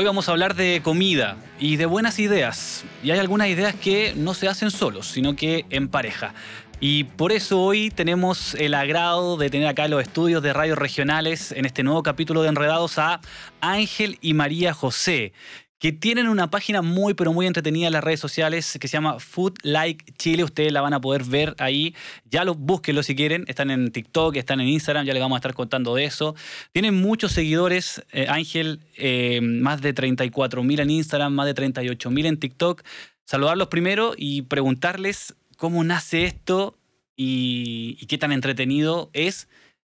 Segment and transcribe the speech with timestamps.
[0.00, 2.86] Hoy vamos a hablar de comida y de buenas ideas.
[3.02, 6.32] Y hay algunas ideas que no se hacen solos, sino que en pareja.
[6.80, 10.78] Y por eso hoy tenemos el agrado de tener acá en los estudios de radios
[10.78, 13.20] regionales, en este nuevo capítulo de Enredados, a
[13.60, 15.34] Ángel y María José,
[15.80, 19.18] que tienen una página muy, pero muy entretenida en las redes sociales que se llama
[19.18, 20.44] Food Like Chile.
[20.44, 21.96] Ustedes la van a poder ver ahí.
[22.26, 23.44] Ya lo búsquenlo si quieren.
[23.48, 26.36] Están en TikTok, están en Instagram, ya les vamos a estar contando de eso.
[26.72, 32.10] Tienen muchos seguidores, eh, Ángel, eh, más de 34 mil en Instagram, más de 38
[32.10, 32.82] mil en TikTok.
[33.24, 36.76] Saludarlos primero y preguntarles cómo nace esto
[37.16, 39.48] y, qué tan entretenido es.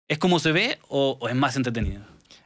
[0.08, 2.04] ¿Es como se ve o, es más entretenido?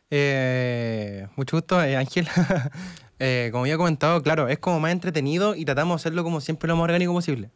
[0.09, 2.25] Eh, mucho gusto, Ángel.
[3.19, 6.41] Eh, como ya he comentado, claro, es como más entretenido y tratamos de hacerlo como
[6.41, 7.49] siempre lo más orgánico posible.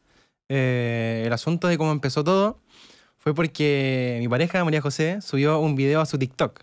[0.50, 2.60] Eh, el asunto de cómo empezó todo
[3.18, 6.62] fue porque mi pareja, María José, subió un video a su TikTok.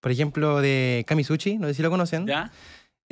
[0.00, 2.26] Por ejemplo, de Kamisuchi, no sé si lo conocen.
[2.26, 2.50] ¿Ya?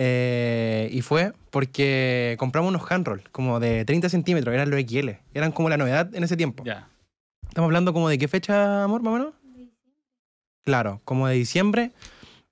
[0.01, 5.11] Eh, y fue porque compramos unos handrolls como de 30 centímetros, eran los XL.
[5.35, 6.63] Eran como la novedad en ese tiempo.
[6.65, 6.89] Ya.
[7.49, 9.35] Estamos hablando como de qué fecha, amor, más o menos.
[10.65, 11.91] Claro, como de diciembre.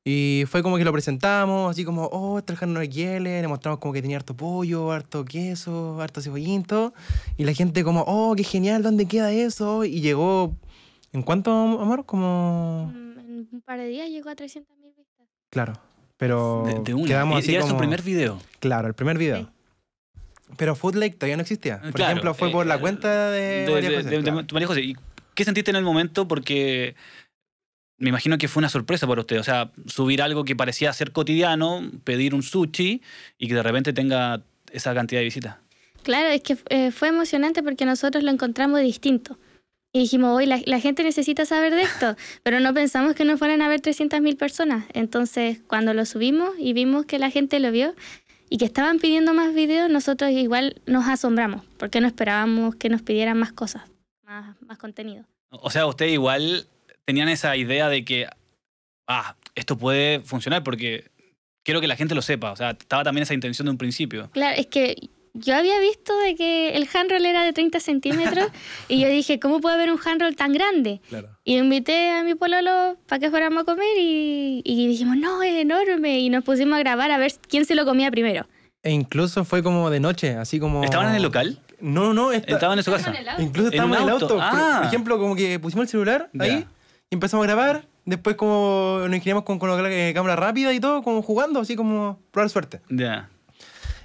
[0.08, 3.24] Y fue como que lo presentamos, así como, oh, este es el handroll XL.
[3.24, 6.94] Le mostramos como que tenía harto pollo, harto queso, harto cebollín, todo.
[7.36, 9.84] Y la gente como, oh, qué genial, ¿dónde queda eso?
[9.84, 10.54] Y llegó,
[11.12, 12.06] ¿en cuánto, amor?
[12.06, 15.26] Como, Mm, En un par de días llegó a 300.000 vistas.
[15.50, 15.72] claro.
[16.18, 17.06] Pero De, de una.
[17.08, 18.38] quedamos Y- así y era su primer video.
[18.60, 19.38] Claro, el primer video.
[19.40, 19.48] Sí.
[20.56, 21.80] Pero Food Lake todavía no existía.
[21.82, 24.22] Por Claro, ejemplo, fue eh, por la cuenta de, de, María de- José, de- de
[24.22, 24.46] claro.
[24.52, 24.80] María José.
[24.82, 24.96] ¿Y
[25.34, 26.26] qué sentiste en el momento?
[26.28, 26.94] Porque
[27.98, 29.38] me imagino que fue una sorpresa para usted.
[29.38, 33.02] O sea, subir algo que parecía ser cotidiano, pedir un sushi
[33.38, 35.56] y que de repente tenga esa cantidad de visitas.
[36.02, 39.38] Claro, es que eh, fue emocionante porque nosotros lo encontramos distinto.
[39.92, 43.38] Y dijimos, hoy la, la gente necesita saber de esto, pero no pensamos que nos
[43.38, 44.84] fueran a ver 300.000 personas.
[44.92, 47.94] Entonces, cuando lo subimos y vimos que la gente lo vio
[48.50, 53.02] y que estaban pidiendo más videos, nosotros igual nos asombramos, porque no esperábamos que nos
[53.02, 53.82] pidieran más cosas,
[54.22, 55.24] más, más contenido.
[55.50, 56.68] O sea, ustedes igual
[57.06, 58.26] tenían esa idea de que,
[59.08, 61.10] ah, esto puede funcionar porque
[61.64, 62.52] quiero que la gente lo sepa.
[62.52, 64.28] O sea, estaba también esa intención de un principio.
[64.32, 64.96] Claro, es que
[65.34, 68.48] yo había visto de que el handroll era de 30 centímetros
[68.88, 71.00] y yo dije, ¿cómo puede haber un handroll tan grande?
[71.08, 71.28] Claro.
[71.44, 75.54] Y invité a mi pololo para que fuéramos a comer y, y dijimos, no, es
[75.56, 76.18] enorme.
[76.20, 78.46] Y nos pusimos a grabar a ver quién se lo comía primero.
[78.82, 80.84] E incluso fue como de noche, así como...
[80.84, 81.60] ¿Estaban en el local?
[81.80, 83.10] No, no, esta- ¿Estaban en su casa?
[83.10, 83.42] en el auto.
[83.42, 84.28] incluso ¿En estábamos un en el auto?
[84.28, 84.76] Por- Ah.
[84.78, 86.64] Por ejemplo, como que pusimos el celular ahí
[87.10, 87.86] y empezamos a grabar.
[88.04, 91.74] Después como nos ingeniamos con, con la eh, cámara rápida y todo, como jugando, así
[91.76, 92.80] como probar suerte.
[92.88, 93.30] Ya.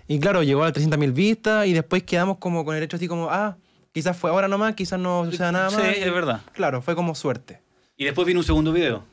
[0.08, 3.30] Y claro, llegó a 300.000 vistas y después quedamos como con el hecho así como,
[3.30, 3.58] ah,
[3.94, 5.98] quizás fue ahora nomás, quizás no suceda nada Sí, más.
[5.98, 6.42] es verdad.
[6.54, 7.62] Claro, fue como suerte.
[7.96, 9.04] Y después vino un segundo video.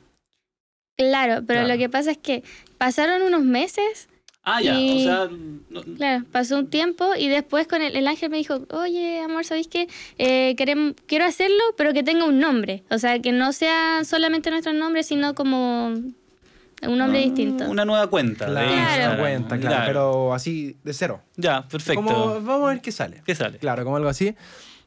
[0.97, 1.69] Claro, pero Claro.
[1.69, 2.43] lo que pasa es que
[2.78, 4.09] pasaron unos meses,
[4.50, 4.78] Ah, ya.
[4.78, 5.28] Y- O sea,
[5.70, 9.44] no- claro, pasó un tiempo y después con el, el ángel me dijo, oye, amor,
[9.44, 9.88] ¿sabéis qué?
[10.16, 12.82] Eh, querem- quiero hacerlo, pero que tenga un nombre.
[12.91, 17.69] O sea, que no sea solamente nuestro nombre, sino como un nombre distinto.
[17.69, 18.47] una nueva cuenta.
[18.47, 19.19] Claro, Instagram.
[19.19, 21.20] cuenta, claro, pero así de cero.
[21.37, 22.03] Ya, perfecto.
[22.03, 23.22] Como, vamos a ver qué sale.
[23.26, 23.58] ¿Qué sale?
[23.58, 24.34] Claro, como algo así.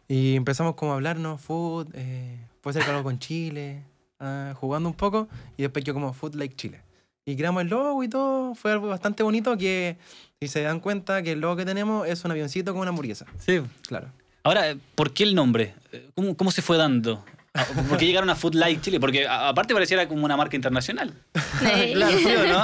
[0.07, 3.83] Y empezamos como a hablarnos, food, eh, puede ser algo con Chile,
[4.19, 5.27] ah, jugando un poco,
[5.57, 6.81] y después yo como Food Like Chile.
[7.25, 9.97] Y creamos el logo y todo, fue algo bastante bonito que,
[10.39, 13.25] si se dan cuenta que el logo que tenemos es un avioncito con una hamburguesa.
[13.39, 13.61] Sí.
[13.87, 14.11] Claro.
[14.43, 15.75] Ahora, ¿por qué el nombre?
[16.15, 17.23] ¿Cómo, cómo se fue dando?
[17.53, 18.99] Ah, ¿Por qué llegaron a Food Like Chile?
[18.99, 21.13] Porque a- aparte pareciera como una marca internacional.
[21.59, 22.63] Claro, ¿sí o no?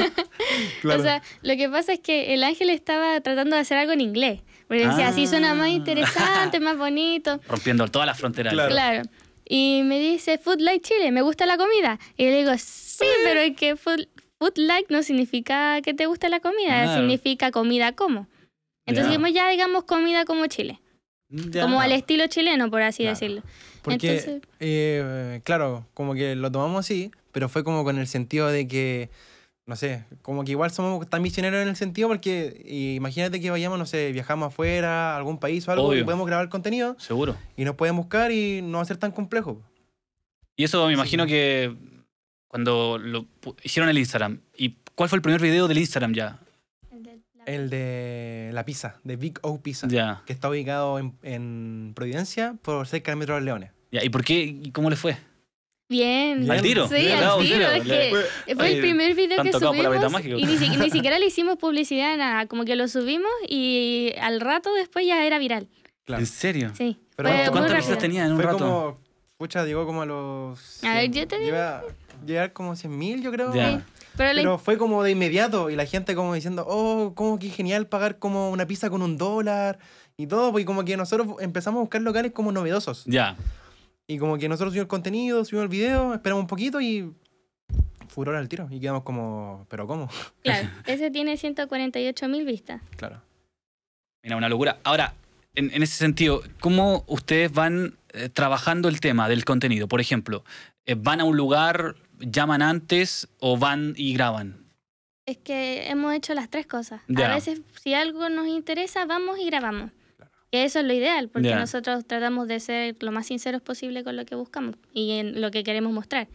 [0.81, 0.99] Claro.
[0.99, 4.01] O sea, lo que pasa es que el ángel estaba tratando de hacer algo en
[4.01, 4.41] inglés.
[4.67, 5.69] Porque decía, así suena más Ah.
[5.69, 7.39] interesante, más bonito.
[7.47, 8.53] Rompiendo todas las fronteras.
[8.53, 8.71] Claro.
[8.71, 9.01] Claro.
[9.47, 11.99] Y me dice, Food Like Chile, ¿me gusta la comida?
[12.17, 14.07] Y le digo, sí, pero es que food,
[14.39, 16.99] food like no significa que te gusta la comida, Claro.
[17.01, 18.27] significa comida como.
[18.85, 19.17] Entonces Ya.
[19.17, 20.79] dijimos, ya digamos comida como Chile.
[21.29, 21.63] Ya.
[21.63, 23.15] Como al estilo chileno, por así Claro.
[23.15, 23.41] decirlo.
[23.81, 28.47] Porque, Entonces- eh, claro, como que lo tomamos así, pero fue como con el sentido
[28.47, 29.09] de que,
[29.65, 32.61] no sé, como que igual somos tan misioneros en el sentido porque
[32.95, 36.01] imagínate que vayamos, no sé, viajamos afuera, a algún país o algo, Obvio.
[36.01, 37.35] y podemos grabar contenido Seguro.
[37.57, 39.61] y nos pueden buscar y no va a ser tan complejo.
[40.55, 41.75] Y eso me imagino que
[42.61, 43.27] cuando lo
[43.61, 44.39] hicieron el Instagram.
[44.57, 46.39] ¿Y cuál fue el primer video del Instagram ya?
[47.45, 50.21] El de la pizza, de Big O Pizza, Ya.
[50.25, 53.71] que está ubicado en, en Providencia por cerca del Metro de los Leones.
[53.91, 54.03] ya.
[54.03, 54.41] ¿Y por qué?
[54.41, 55.15] ¿Y cómo le fue?
[55.87, 56.49] Bien.
[56.51, 56.87] ¿Al tiro?
[56.89, 57.55] Sí, Bien, al tiro.
[57.55, 57.71] tiro.
[57.71, 61.27] Es que fue Oye, el primer video que subimos y ni, si- ni siquiera le
[61.27, 62.47] hicimos publicidad, nada.
[62.47, 65.69] Como que lo subimos y al rato después ya era viral.
[66.05, 66.19] Claro.
[66.19, 66.71] ¿En serio?
[66.75, 66.97] Sí.
[67.15, 67.77] Pero ¿cuántas muy ¿Cuántas rápido.
[67.77, 68.57] visitas tenía en un Fue rato?
[68.57, 68.99] como,
[69.37, 70.83] pucha, llegó como a los...
[70.83, 71.55] A ver, 100, yo te digo.
[72.25, 73.53] Llegar como 100 mil, yo creo.
[73.53, 73.85] Ya.
[74.15, 77.49] Pero la Pero fue como de inmediato y la gente como diciendo, oh, como que
[77.49, 79.79] genial pagar como una pizza con un dólar
[80.17, 83.05] y todo, pues y como que nosotros empezamos a buscar locales como novedosos.
[83.05, 83.35] Ya.
[84.07, 87.13] Y como que nosotros subimos el contenido, subimos el video, esperamos un poquito y
[88.07, 88.67] furor al tiro.
[88.71, 90.09] Y quedamos como, ¿pero cómo?
[90.41, 92.81] Claro, ese tiene 148 mil vistas.
[92.95, 93.21] Claro.
[94.23, 94.79] Mira, una locura.
[94.83, 95.13] Ahora,
[95.57, 99.87] en, en ese sentido, ¿cómo ustedes van eh, trabajando el tema del contenido?
[99.87, 100.43] Por ejemplo,
[100.85, 104.67] eh, ¿van a un lugar, llaman antes o van y graban?
[105.25, 107.01] Es que hemos hecho las tres cosas.
[107.13, 109.91] A veces, si algo nos interesa, vamos y grabamos.
[110.51, 114.15] Que eso es lo ideal, porque nosotros tratamos de ser lo más sinceros posible con
[114.15, 116.29] lo que buscamos y en lo que queremos mostrar.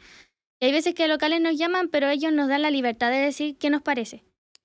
[0.60, 3.56] Y hay veces que locales nos llaman, pero ellos nos dan la libertad de decir
[3.56, 4.24] qué nos parece.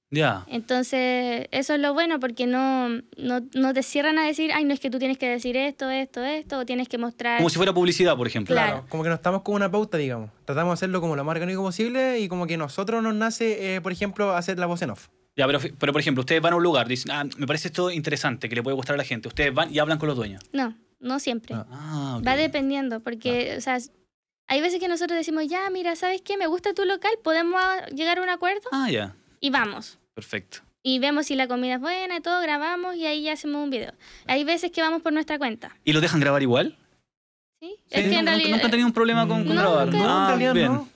[0.10, 0.46] Ya.
[0.48, 4.74] Entonces, eso es lo bueno, porque no, no, no te cierran a decir, ay, no
[4.74, 7.38] es que tú tienes que decir esto, esto, esto, o tienes que mostrar.
[7.38, 8.56] Como si fuera publicidad, por ejemplo.
[8.56, 8.72] Claro.
[8.72, 10.30] Claro, como que no estamos con una pauta, digamos.
[10.46, 13.82] Tratamos de hacerlo como lo más orgánico posible y como que nosotros nos nace, eh,
[13.82, 15.08] por ejemplo, hacer la voz en off.
[15.36, 17.92] Ya, pero, pero por ejemplo, ustedes van a un lugar, dicen, ah, me parece esto
[17.92, 19.28] interesante, que le puede gustar a la gente.
[19.28, 20.42] Ustedes van y hablan con los dueños.
[20.54, 21.54] No, no siempre.
[21.54, 21.66] Ah.
[21.70, 22.26] Ah, ok.
[22.28, 23.78] Va dependiendo, porque, o sea,
[24.48, 26.38] hay veces que nosotros decimos, ya, mira, ¿sabes qué?
[26.38, 27.62] Me gusta tu local, podemos
[27.94, 29.16] llegar a un acuerdo Ah, ya.
[29.40, 30.00] Y vamos.
[30.14, 30.60] Perfecto.
[30.84, 33.70] Y vemos si la comida es buena y todo, grabamos y ahí ya hacemos un
[33.70, 33.94] video.
[34.26, 35.76] Hay veces que vamos por nuestra cuenta.
[35.84, 36.78] ¿Y lo dejan grabar igual?
[37.60, 37.76] ¿sí?
[37.78, 38.50] Sí, es que nunca, en realidad...
[38.52, 39.88] nunca han tenido un problema con, con No, grabar.
[39.88, 39.98] nunca.
[40.00, 40.74] No, Ah, en realidad bien.
[40.74, 40.90] no.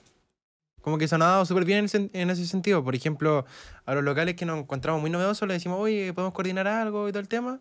[0.80, 2.82] Como que se nos ha dado súper bien en ese, en ese sentido.
[2.82, 3.44] Por ejemplo,
[3.84, 7.12] a los locales que nos encontramos muy novedosos le decimos, oye, ¿podemos coordinar algo y
[7.12, 7.60] todo el tema?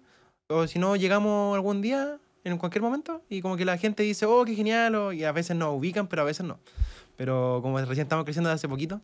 [0.50, 4.26] O si no, llegamos algún día, en cualquier momento, y como que la gente dice,
[4.26, 6.60] oh, qué genial, o- y a veces nos ubican, pero a veces no.
[7.16, 9.02] Pero como recién estamos creciendo de hace poquito,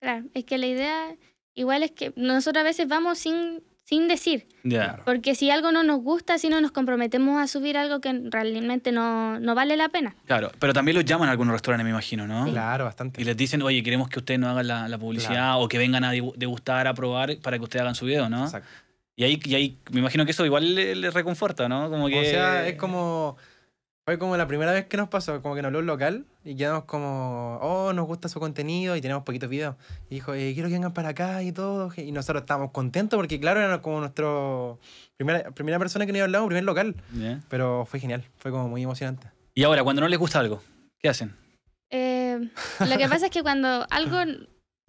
[0.00, 1.16] Claro, es que la idea
[1.54, 4.46] igual es que nosotros a veces vamos sin, sin decir.
[4.62, 5.02] Claro.
[5.06, 8.92] Porque si algo no nos gusta, si no nos comprometemos a subir algo que realmente
[8.92, 10.14] no, no vale la pena.
[10.26, 12.44] Claro, pero también los llaman a algunos restaurantes, me imagino, ¿no?
[12.50, 13.20] claro, bastante.
[13.22, 15.60] Y les dicen, oye, queremos que ustedes nos hagan la, la publicidad Claro.
[15.60, 18.44] o que vengan a degustar, a probar para que ustedes hagan su video, ¿no?
[18.44, 18.68] Exacto.
[19.18, 21.88] Y ahí, y ahí me imagino que eso igual les le reconforta, ¿no?
[21.88, 22.20] Como que...
[22.20, 23.38] O sea, es como.
[24.06, 26.54] Fue como la primera vez que nos pasó, como que nos habló un local y
[26.54, 29.74] quedamos como, oh, nos gusta su contenido y tenemos poquitos videos.
[30.08, 31.90] Y dijo, eh, quiero que vengan para acá y todo.
[31.96, 34.78] Y nosotros estábamos contentos porque, claro, era como nuestro.
[35.16, 36.94] Primera, primera persona que nos había hablado, primer local.
[37.48, 39.26] Pero fue genial, fue como muy emocionante.
[39.54, 40.62] Y ahora, cuando no les gusta algo,
[41.00, 41.34] ¿qué hacen?
[41.90, 42.48] Eh,
[42.78, 44.18] lo que pasa es que cuando algo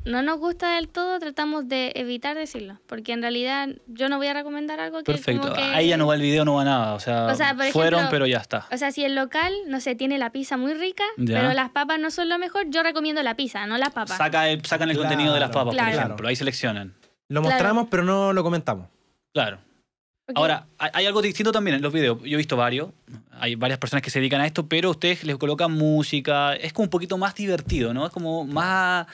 [0.08, 2.80] no nos gusta del todo, tratamos de evitar decirlo.
[2.88, 5.12] Porque en realidad yo no voy a recomendar algo que...
[5.14, 5.42] Perfecto.
[5.44, 6.94] como que- Ahí ya no va el video, no va nada.
[6.94, 8.66] O sea, O sea, por fueron, ejemplo- pero ya está.
[8.72, 11.40] O sea, si el local, no sé, tiene la pizza muy rica, Ya.
[11.42, 14.18] pero las papas no son lo mejor, yo recomiendo la pizza, no las papas.
[14.18, 15.92] Saca el- sacan el Claro, contenido de las papas, claro.
[15.94, 16.28] por ejemplo.
[16.30, 16.96] Ahí seleccionan.
[17.30, 17.54] Lo Claro.
[17.56, 18.88] mostramos, pero no lo comentamos.
[19.34, 19.60] Claro.
[20.36, 22.20] Ahora, hay hay algo distinto también en los videos.
[22.22, 22.90] Yo he visto varios.
[23.40, 26.54] Hay varias personas que se dedican a esto, pero ustedes les colocan música.
[26.56, 28.06] Es como un poquito más divertido, ¿no?
[28.06, 29.08] Es como más.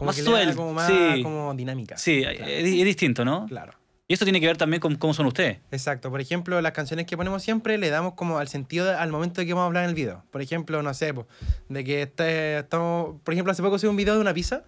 [0.00, 1.22] Como Más que le da suelto, como más sí.
[1.22, 1.98] como dinámica.
[1.98, 2.38] Sí, Claro.
[2.46, 3.44] es, es distinto, ¿no?
[3.48, 3.74] Claro.
[4.08, 5.58] Y esto tiene que ver también con cómo son ustedes.
[5.70, 6.10] Exacto.
[6.10, 9.42] Por ejemplo, las canciones que ponemos siempre le damos como al sentido de- al momento
[9.42, 10.24] de que vamos a hablar en el video.
[10.30, 11.26] Por ejemplo, no sé, po,
[11.68, 13.16] de que este- estamos...
[13.22, 14.64] Por ejemplo, hace poco subí un video de una pizza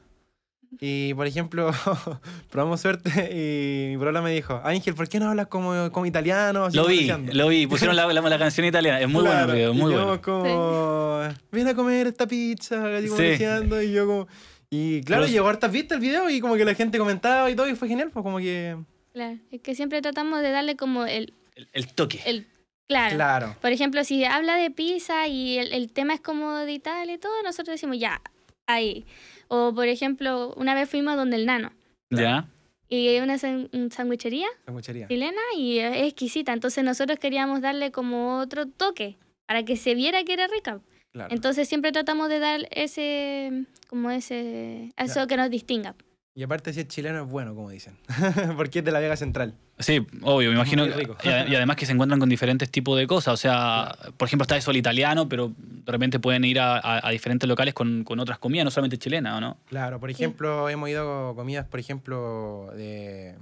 [0.80, 1.70] y, por ejemplo,
[2.50, 6.68] probamos suerte y mi problema me dijo, Ángel, ¿por qué no hablas como, como italiano?
[6.72, 7.66] Lo vi, pronunciando?" lo vi.
[7.66, 9.00] Pusieron la, la- la canción italiana.
[9.00, 10.22] Es muy bueno el Claro, video, y muy quedamos bueno.
[10.22, 11.20] como,
[11.50, 13.24] ven a comer esta pizza, así como Sí.
[13.30, 14.28] diciendo, y yo como...
[14.74, 17.54] Y claro, Pero- llegó hartas vistas el video y como que la gente comentaba y
[17.54, 18.78] todo y fue genial, pues como que...
[19.12, 21.34] Claro, es que siempre tratamos de darle como el...
[21.54, 22.20] El, el toque.
[22.24, 22.46] el
[22.88, 23.14] claro.
[23.16, 23.56] Claro.
[23.60, 27.18] Por ejemplo, si habla de pizza y el, el tema es como de Italia y
[27.18, 28.22] todo, nosotros decimos ya,
[28.66, 29.04] ahí.
[29.48, 31.70] O por ejemplo, una vez fuimos donde el nano.
[32.08, 32.48] ¿Ya?
[32.88, 35.06] Y hay una san- sandwichería Sanguchería.
[35.08, 36.54] chilena y es exquisita.
[36.54, 40.80] Entonces nosotros queríamos darle como otro toque para que se viera que era rica.
[41.12, 41.34] Claro.
[41.34, 45.94] Entonces siempre tratamos de dar ese, como ese, eso que nos distinga.
[46.34, 47.98] Y aparte si es chileno es bueno, como dicen.
[48.56, 49.54] Porque es de la Vega Central.
[49.78, 50.86] Sí, obvio, me imagino.
[50.86, 53.34] Y, ade- y además que se encuentran con diferentes tipos de cosas.
[53.34, 57.06] O sea, por ejemplo, está eso el italiano, pero de repente pueden ir a, a-
[57.06, 59.58] a diferentes locales con, con otras comidas, no solamente chilenas, ¿o no?
[59.66, 63.34] Claro, por ejemplo, hemos ido a comidas, por ejemplo, de...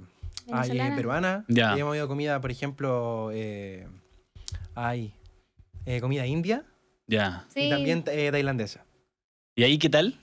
[0.51, 0.95] Ay, Venezolana.
[0.97, 1.45] peruana.
[1.47, 1.77] Ya.
[1.77, 3.87] Y hemos ido a comida, por ejemplo, eh,
[4.75, 5.13] ay,
[5.85, 6.63] eh, comida india
[7.11, 7.45] Ya.
[7.53, 8.85] Sí, y también eh, tailandesa.
[9.55, 10.17] ¿Y ahí qué tal?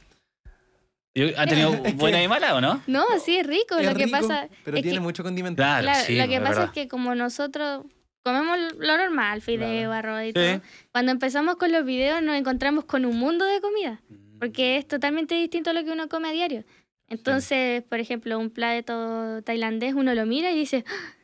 [1.14, 2.82] ¿Y ¿Han tenido buena y mala o no?
[2.86, 3.76] No, sí, es rico.
[3.76, 5.56] Es lo que rico, pasa pero es tiene que- mucho condimento.
[5.62, 6.64] Claro, Claro, sí, lo que pasa verdad.
[6.66, 7.84] es que como nosotros
[8.24, 10.32] comemos lo normal, fideo, arroz y Sí.
[10.32, 10.60] todo,
[10.92, 14.00] cuando empezamos con los videos nos encontramos con un mundo de comida,
[14.38, 16.64] porque es totalmente distinto a lo que uno come a diario.
[17.08, 21.14] Entonces, por ejemplo, un plato tailandés uno lo mira y dice, "Ah,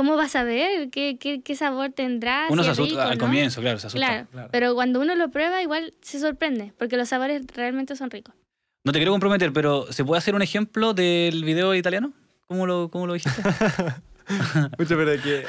[0.00, 0.88] ¿cómo vas a ver?
[0.88, 2.46] ¿Qué, qué, qué sabor tendrá?
[2.48, 3.24] Uno Si se asusta rico, al ¿no?".
[3.26, 4.06] comienzo, claro, se asusta.
[4.06, 4.48] Claro, Claro.
[4.50, 8.34] pero cuando uno lo prueba igual se sorprende, porque los sabores realmente son ricos.
[8.82, 12.14] No te quiero comprometer, pero ¿se puede hacer un ejemplo del video italiano?
[12.46, 13.42] ¿Cómo lo, cómo lo dijiste?
[14.78, 15.44] Mucho, pero que,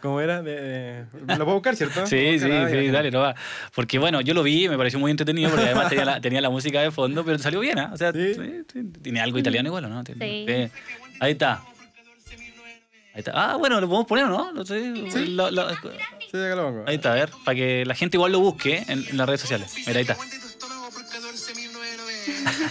[0.00, 0.40] ¿cómo era?
[0.42, 2.06] De, de- lo puedo buscar, ¿cierto?
[2.06, 2.92] Sí, sí, ah, sí, ya.
[2.92, 3.34] dale, no va.
[3.74, 6.50] Porque bueno, yo lo vi, me pareció muy entretenido porque además tenía la, tenía la
[6.50, 7.90] música de fondo, pero salió bien, ¿ah?
[7.92, 8.34] O sea, Sí.
[8.34, 8.40] sí,
[8.72, 10.04] sí, tiene algo italiano igual, ¿o no?
[10.04, 10.14] Sí.
[11.18, 11.62] Ahí está.
[13.12, 13.32] Ahí está.
[13.34, 14.52] Ah, bueno, lo podemos poner, ¿no?
[14.52, 15.76] No sé, lo- lo- Sí,
[16.38, 16.84] acá lo pongo.
[16.86, 19.40] ahí está, a ver, para que la gente igual lo busque en, en las redes
[19.40, 19.72] sociales.
[19.78, 20.12] Mira, ahí está.
[20.12, 22.70] Aguante tu estómago por 14.990.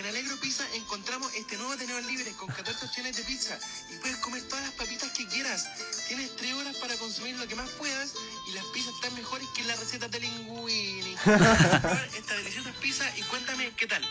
[0.00, 3.58] En Alegro Pizza encontramos este nuevo tenedor libre con 14 opciones de pizza
[3.92, 5.68] y puedes comer todas las papitas que quieras.
[6.08, 8.14] Tienes 3 horas para consumir lo que más puedas
[8.48, 11.14] y las pizzas están mejores que las recetas de Linguini.
[11.24, 14.02] Probar Esta deliciosa pizza y cuéntame qué tal.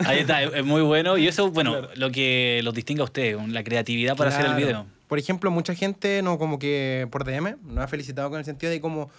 [0.00, 1.18] Ahí está, es, muy bueno.
[1.18, 4.86] Y eso, bueno, lo que los distingue a ustedes, la creatividad para hacer el video.
[5.08, 8.70] Por ejemplo, mucha gente no como que por DM nos ha felicitado con el sentido
[8.70, 9.10] de como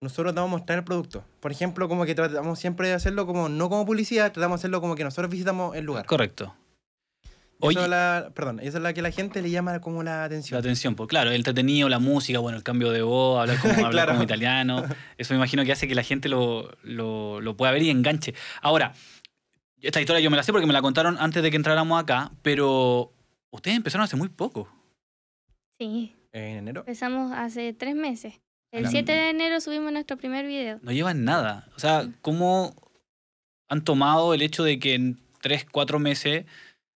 [0.00, 1.24] nosotros damos a mostrar el producto.
[1.40, 4.80] Por ejemplo, como que tratamos siempre de hacerlo como no como publicidad, tratamos de hacerlo
[4.80, 6.04] como que nosotros visitamos el lugar.
[6.06, 6.54] Correcto.
[7.58, 10.16] Eso Oye, es la, perdón, eso es la que la gente le llama como la
[10.18, 10.58] la atención.
[10.60, 13.90] atención, pues claro, el entretenido, la música, bueno, el cambio de voz, hablar como, hablar
[13.92, 14.12] Claro.
[14.12, 14.84] como italiano.
[15.16, 18.34] Eso me imagino que hace que la gente lo, lo, lo pueda ver y enganche.
[18.60, 18.92] Ahora,
[19.82, 22.30] esta historia yo me la sé porque me la contaron antes de que entráramos acá,
[22.42, 23.12] pero
[23.50, 24.68] ustedes empezaron hace muy poco.
[25.78, 26.80] Sí, En enero.
[26.80, 28.34] empezamos hace tres meses.
[28.72, 28.90] El Claro.
[28.92, 30.78] 7 de enero subimos nuestro primer video.
[30.82, 31.68] No llevan nada.
[31.76, 32.74] O sea, ¿cómo
[33.68, 36.44] han tomado el hecho de que en tres, cuatro meses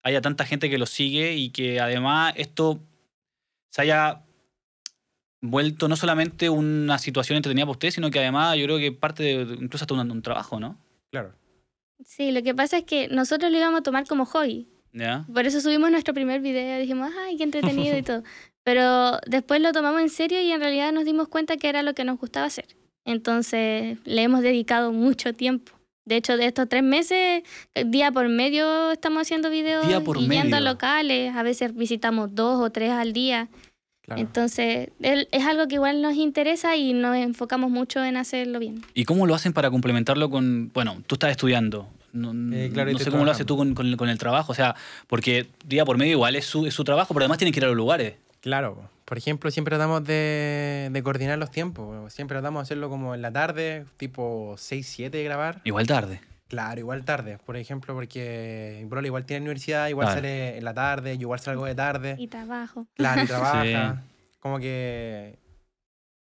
[0.02, 2.80] haya tanta gente que lo sigue y que además esto
[3.70, 4.22] se haya
[5.40, 9.22] vuelto no solamente una situación entretenida para ustedes, sino que además yo creo que parte
[9.22, 10.76] de incluso hasta un, un trabajo, ¿no?
[11.10, 11.32] Claro.
[12.04, 14.68] Sí, lo que pasa es que nosotros lo íbamos a tomar como hobby.
[14.92, 15.26] ¿Ya?
[15.32, 18.22] Por eso subimos nuestro primer video, dijimos, ay, qué entretenido y todo.
[18.62, 21.94] Pero después lo tomamos en serio y en realidad nos dimos cuenta que era lo
[21.94, 22.66] que nos gustaba hacer.
[23.04, 25.72] Entonces le hemos dedicado mucho tiempo.
[26.04, 27.42] De hecho, de estos tres meses,
[27.86, 31.36] día por medio estamos haciendo videos Día por yendo a locales.
[31.36, 33.48] A veces visitamos dos o tres al día.
[34.08, 34.20] Claro.
[34.20, 38.82] Entonces, es algo que igual nos interesa y nos enfocamos mucho en hacerlo bien.
[38.94, 41.88] ¿Y cómo lo hacen para complementarlo con, bueno, tú estás estudiando?
[42.12, 44.54] No, Eh, claro, no sé cómo lo haces tú con, con- con el trabajo, o
[44.54, 44.74] sea,
[45.06, 47.64] porque día por medio igual es su, es su trabajo, pero además tienen que ir
[47.64, 48.14] a los lugares.
[48.40, 48.88] Claro.
[49.04, 52.12] Por ejemplo, siempre tratamos de, de coordinar los tiempos.
[52.12, 55.60] Siempre tratamos de hacerlo como en la tarde, tipo 6, 7 de grabar.
[55.64, 56.20] Igual tarde.
[56.48, 60.18] Claro, igual tarde, por ejemplo, porque brother igual tiene universidad, igual Claro.
[60.22, 62.16] sale en la tarde, yo igual salgo de tarde.
[62.18, 62.86] Y trabajo.
[62.94, 64.02] Claro, y trabaja.
[64.40, 65.38] Como que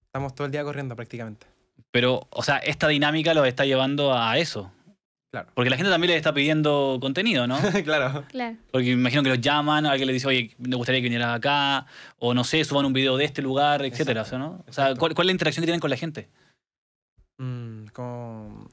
[0.06, 1.46] estamos todo el día corriendo prácticamente.
[1.90, 4.70] Pero, o sea, esta dinámica lo está llevando a eso.
[5.32, 5.48] Claro.
[5.54, 7.56] Porque la gente también les está pidiendo contenido, ¿no?
[7.84, 8.24] claro.
[8.28, 8.56] Claro.
[8.70, 11.86] Porque me imagino que los llaman, alguien les dice, oye, me gustaría que vinieras acá,
[12.18, 14.64] o no sé, suban un video de este lugar, etcétera, Exacto, ¿no?
[14.68, 14.94] O sea.
[14.94, 16.28] ¿cuál, cuál es la interacción que tienen con la gente?
[17.38, 18.68] Mm, como-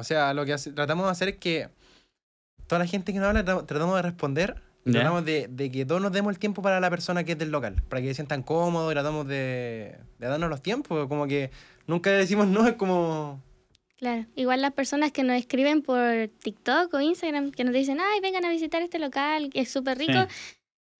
[0.00, 1.68] O sea, lo que hace- tratamos de hacer es que
[2.66, 4.56] toda la gente que nos habla tra- tratamos de responder.
[4.86, 4.92] Ya.
[4.92, 7.50] Tratamos de, de que todos nos demos el tiempo para la persona que es del
[7.50, 11.50] local, para que se sientan cómodos, y tratamos de, de darnos los tiempos, como que
[11.86, 13.42] nunca decimos no, es como...
[13.98, 16.00] Claro, igual las personas que nos escriben por
[16.42, 19.98] TikTok o Instagram, que nos dicen, ay, vengan a visitar este local, que es súper
[19.98, 20.26] rico,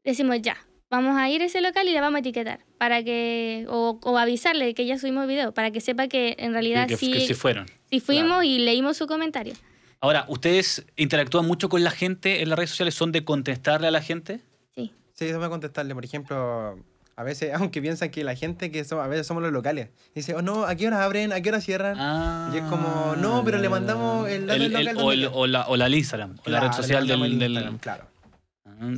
[0.04, 0.59] decimos ya,
[0.90, 4.19] vamos a ir a ese local y le vamos a etiquetar, para que, o, o
[4.19, 7.33] avisarle que ya subimos video, para que sepa que en realidad que, sí, que sí
[7.33, 7.64] fueron.
[7.90, 8.42] Sí fuimos Claro.
[8.44, 9.54] y leímos su comentario.
[10.00, 12.94] Ahora, ¿ustedes interactúan mucho con la gente en las redes sociales?
[12.94, 14.40] ¿Son de contestarle a la gente?
[14.75, 16.78] Sí, Sí, eso voy a contestarle, por ejemplo,
[17.16, 20.35] a veces, aunque piensan que la gente que somos, a veces somos los locales, dice,
[20.35, 21.32] oh no, ¿a qué hora abren?
[21.35, 21.97] ¿A qué hora cierran?
[21.99, 22.50] Ah.
[22.54, 25.47] Y es como, no, pero le mandamos el dato del local o, donde el, o
[25.47, 27.23] la, o la Instagram, o la red social del...
[27.23, 28.06] el del- Instagram, Claro.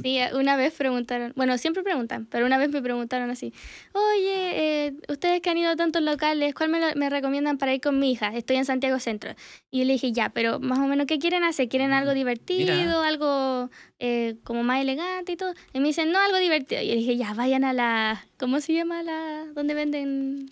[0.03, 3.53] Sí, una vez preguntaron, bueno, siempre preguntan, pero una vez me preguntaron así,
[3.93, 7.75] oye, eh, ustedes que han ido a tantos locales, ¿cuál me, lo- me recomiendan para
[7.75, 8.29] ir con mi hija?
[8.37, 9.35] Estoy en Santiago Centro.
[9.71, 11.69] Y yo le dije, ya, pero más o menos, ¿qué quieren hacer?
[11.69, 15.53] ¿Quieren algo divertido, algo eh, como más elegante y todo?
[15.73, 16.81] Y me dicen, no, algo divertido.
[16.83, 20.49] Y yo le dije, ya, vayan a la, ¿cómo se llama la, donde venden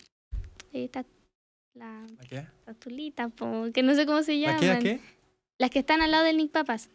[0.73, 1.05] eh, ta-
[1.73, 2.43] la ¿A qué?
[2.65, 4.59] tatulita, po, que no sé cómo se ¿A llaman?
[4.59, 4.71] qué?
[4.71, 4.99] ¿A qué?
[5.57, 6.89] Las que están al lado del Nick Papas.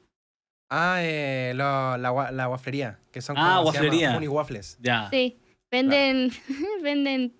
[0.70, 4.14] Ah, eh, lo- la, la guaflería, que son Ah, como se llama, guaflería.
[4.14, 4.78] Funny Waffles.
[4.80, 5.08] Ya.
[5.10, 5.38] Sí,
[5.70, 6.30] venden,
[6.82, 7.34] venden,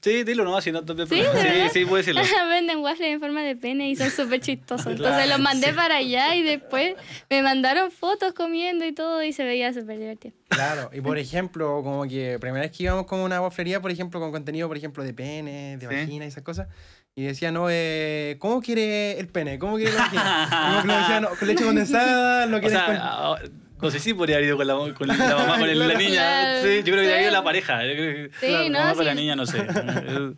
[0.00, 1.22] Sí, dilo nomás, si no te ¿Sí?
[1.22, 2.22] Sí, sí, puedes decirlo.
[2.48, 4.86] venden waffles en forma de pene y son súper chistosos.
[4.92, 5.72] Entonces los mandé sí.
[5.72, 6.94] para allá y después
[7.28, 10.34] me mandaron fotos comiendo y todo y se veía súper divertido.
[10.48, 14.20] Claro, y por ejemplo, como que primera vez que íbamos con una guaflería, por ejemplo,
[14.20, 15.94] con contenido, por ejemplo, de pene, de Sí.
[15.94, 16.68] vagina y esas cosas,
[17.16, 19.58] y decía, no, eh, ¿cómo quiere el pene?
[19.58, 20.48] ¿Cómo quiere la vagina?
[20.48, 23.61] Y como que lo decía, no, con leche condensada, lo O quiere sea, con...
[23.82, 26.62] no sé si podría haber ido con la, con la mamá, con el- la niña.
[26.62, 27.12] Sí, yo creo que Sí.
[27.12, 27.84] había ido la pareja.
[27.84, 29.58] Yo creo que- Sí, la no, mamá con la niña, no sé.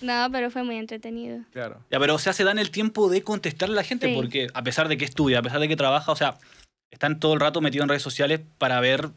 [0.00, 1.40] No, pero fue muy entretenido.
[1.52, 1.80] Claro.
[1.90, 4.14] Ya, pero o sea, se dan el tiempo de contestarle a la gente Sí.
[4.14, 6.38] porque a pesar de que estudia, a pesar de que trabaja, o sea,
[6.90, 9.10] están todo el rato metidos en redes sociales para ver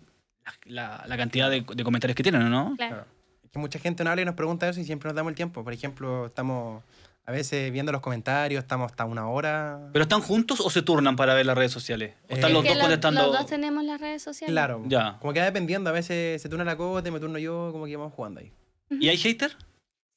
[0.44, 2.74] la, la- la cantidad de, de comentarios que tienen, ¿no?
[2.76, 2.96] Claro.
[2.96, 3.08] Claro.
[3.44, 5.36] Es que mucha gente nos habla y nos pregunta eso y siempre nos damos el
[5.36, 5.64] tiempo.
[5.64, 6.84] Por ejemplo, estamos
[7.28, 9.90] a veces viendo los comentarios, estamos hasta una hora.
[9.92, 12.14] ¿Pero están juntos o se turnan para ver las redes sociales?
[12.30, 13.22] ¿O están Eh, los Que dos lo- contestando?
[13.24, 14.54] Los dos tenemos las redes sociales.
[14.54, 14.82] Claro.
[14.88, 15.18] Ya.
[15.20, 15.90] Como que va dependiendo.
[15.90, 18.54] A veces se turna la cote, me turno yo, como que vamos jugando ahí.
[18.90, 19.52] ¿Y hay hater?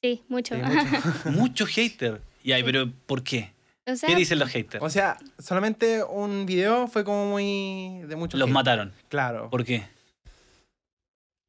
[0.01, 0.55] Sí, mucho.
[0.55, 0.85] Sí, mucho.
[1.31, 2.21] Muchos hater.
[2.43, 3.51] Y hay, pero ¿por qué?
[3.85, 4.81] o sea, ¿Qué dicen los haters?
[4.81, 8.53] o sea, solamente un video fue como muy de muchos Los hate.
[8.53, 8.93] mataron.
[9.09, 9.49] Claro.
[9.49, 9.83] ¿Por qué?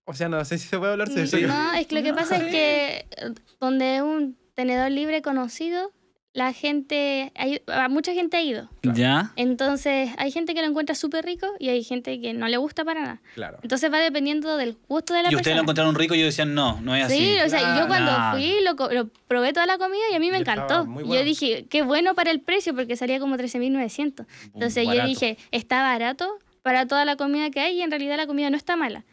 [0.06, 1.38] O sea, no sé si se puede hablar de eso.
[1.38, 3.06] no, es que lo que pasa es que
[3.60, 5.92] donde es un tenedor libre conocido,
[6.34, 8.70] la gente, hay, a mucha gente ha ido.
[8.82, 9.32] ¿Ya?
[9.36, 12.86] Entonces, hay gente que lo encuentra súper rico y hay gente que no le gusta
[12.86, 13.22] para nada.
[13.34, 13.58] Claro.
[13.62, 15.60] Entonces va dependiendo del gusto de la Y ustedes lo persona.
[15.62, 17.18] encontraron rico y ellos decían, no, no es así.
[17.18, 18.32] Sí, o sea, yo cuando Nah.
[18.32, 20.86] fui lo, probé toda la comida y a mí me Y encantó.
[20.86, 21.24] muy Yo bueno.
[21.24, 24.24] dije, qué bueno para el precio porque salía como 13.900.
[24.54, 28.26] Entonces yo dije, está barato para toda la comida que hay y en realidad la
[28.26, 29.04] comida no está mala.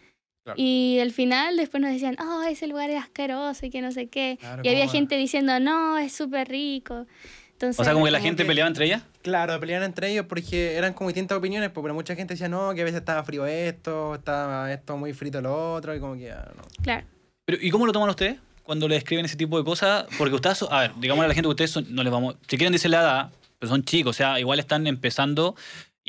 [0.54, 0.62] Claro.
[0.62, 4.08] Y al final después nos decían, oh, ese lugar es asqueroso y que no sé
[4.08, 4.38] qué.
[4.40, 7.06] Claro, y había gente diciendo, no, es súper rico.
[7.54, 9.04] Entonces, O sea, como que la como gente que- peleaba entre ellas.
[9.22, 12.74] Claro, peleaban entre ellos porque eran como distintas opiniones, pues, pero mucha gente decía, no,
[12.74, 16.32] que a veces estaba frío esto, estaba esto muy frito lo otro, y como que,
[16.32, 16.64] ah, no.
[16.82, 17.06] Claro.
[17.46, 20.06] Pero, ¿Y cómo lo toman ustedes cuando le escriben ese tipo de cosas?
[20.18, 22.58] Porque ustedes, a ver, digamos a la gente que ustedes son- no les vamos, si
[22.58, 25.54] quieren decir la edad, pero son chicos, o sea, igual están empezando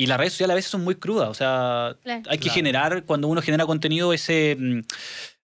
[0.02, 2.22] y las redes sociales a veces son muy crudas, o sea, Claro.
[2.28, 2.54] hay que Claro.
[2.54, 4.80] generar, cuando uno genera contenido, ese, mm,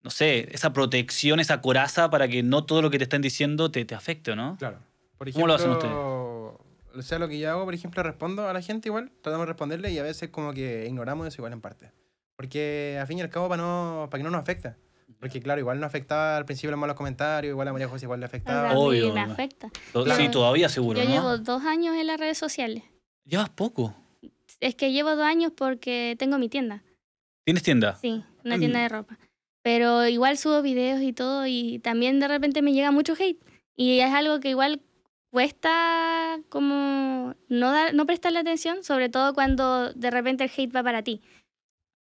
[0.02, 3.70] no sé, esa protección, esa coraza para que no todo lo que te están diciendo
[3.70, 4.56] te, te afecte, ¿no?
[4.58, 4.78] Claro.
[5.16, 6.58] Por ¿Cómo lo hacen ejemplo,
[6.94, 9.52] O sea, lo que yo hago, por ejemplo, respondo a la gente igual, tratamos de
[9.52, 11.90] responderle y a veces como que ignoramos eso igual en parte.
[12.36, 14.74] Porque al fin y al cabo para, no, para que no nos afecte.
[15.20, 18.18] Porque claro, igual nos afectaba al principio los malos comentarios, igual a María José igual
[18.20, 18.72] le afectaba.
[18.76, 19.12] Obvio.
[19.14, 19.70] me afecta.
[20.16, 21.14] Sí, todavía seguro, Yo ¿no?
[21.14, 22.82] llevo dos años en las redes sociales.
[23.24, 23.94] Llevas poco.
[24.62, 26.82] Es que llevo dos años porque tengo mi tienda.
[27.44, 27.96] ¿Tienes tienda?
[27.96, 29.18] Sí, una tienda de ropa.
[29.62, 33.40] Pero igual subo videos y todo y también de repente me llega mucho hate.
[33.76, 34.80] Y es algo que igual
[35.30, 40.82] cuesta como no, dar, no prestarle atención, sobre todo cuando de repente el hate va
[40.82, 41.20] para ti.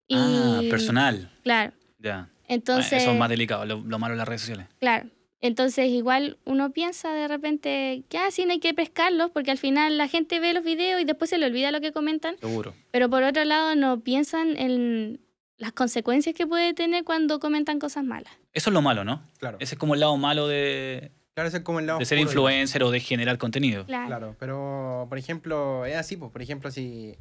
[0.07, 1.31] Y, Ah, personal.
[1.43, 1.73] Claro.
[1.99, 2.29] Ya.
[2.29, 4.67] Ah, Entonces, Eso es más delicado, lo, lo malo de las redes sociales.
[4.79, 5.09] claro.
[5.41, 9.57] Entonces igual uno piensa de repente que ah, sí, no hay que pescarlos porque al
[9.57, 12.37] final la gente ve los videos y después se le olvida lo que comentan.
[12.39, 12.73] Seguro.
[12.91, 15.21] Pero por otro lado no piensan en
[15.57, 18.33] las consecuencias que puede tener cuando comentan cosas malas.
[18.53, 19.21] Eso es lo malo, ¿no?
[19.37, 19.57] Claro.
[19.59, 22.17] Ese es como el lado malo de, Claro, ese es como el lado de ser
[22.17, 23.85] influencer o de generar contenido.
[23.85, 24.07] Claro.
[24.07, 27.15] Claro, pero por ejemplo, es así, pues, por ejemplo, si,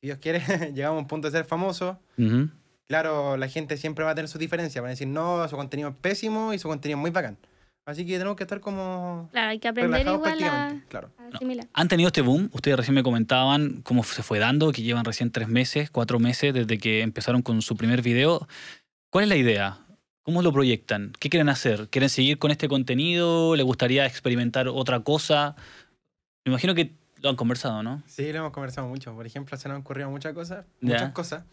[0.00, 0.40] si Dios quiere,
[0.74, 2.50] llegamos a un punto de ser famosos, Ujú.
[2.88, 5.90] Claro, la gente siempre va a tener sus diferencias, van a decir, no, su contenido
[5.90, 7.36] es pésimo y su contenido es muy bacán.
[7.86, 11.10] Así que tenemos que estar como Claro, hay que aprender igual a, claro.
[11.18, 11.68] a asimilar.
[11.72, 12.50] ¿Han tenido este boom?
[12.52, 16.52] Ustedes recién me comentaban cómo se fue dando, que llevan recién tres meses, cuatro meses
[16.52, 18.48] desde que empezaron con su primer video.
[19.10, 19.78] ¿Cuál es la idea?
[20.22, 21.12] ¿Cómo lo proyectan?
[21.20, 21.88] ¿Qué quieren hacer?
[21.88, 23.54] ¿Quieren seguir con este contenido?
[23.54, 25.54] ¿Les gustaría experimentar otra cosa?
[26.44, 28.02] Me imagino que lo han conversado, ¿no?
[28.08, 29.14] Sí, lo hemos conversado mucho.
[29.14, 31.44] Por ejemplo, se nos han ocurrido muchas cosas, muchas cosas.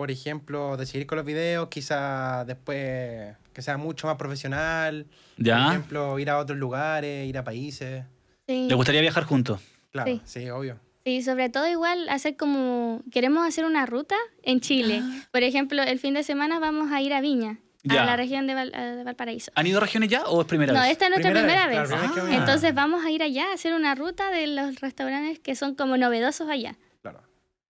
[0.00, 5.04] Por ejemplo, de seguir con los videos, quizá después que sea mucho más profesional.
[5.36, 5.68] Por ¿Ya?
[5.68, 8.04] ejemplo, ir a otros lugares, ir a países.
[8.48, 8.64] Sí.
[8.66, 9.60] ¿Les gustaría viajar juntos?
[9.92, 10.22] Claro, Sí.
[10.24, 10.78] sí, obvio.
[11.04, 15.02] Sí, sobre todo igual hacer como, queremos hacer una ruta en Chile.
[15.32, 18.04] Por ejemplo, el fin de semana vamos a ir a Viña, Ya.
[18.04, 19.52] a la región de, Val- de Valparaíso.
[19.54, 20.92] ¿Han ido a regiones ya o es primera No, vez?
[20.92, 21.90] esta es nuestra primera, claro, vez.
[21.90, 22.38] primera vez que Ah.
[22.38, 25.98] Entonces vamos a ir allá a hacer una ruta de los restaurantes que son como
[25.98, 26.76] novedosos allá.